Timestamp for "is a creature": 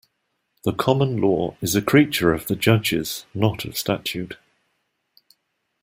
1.61-2.33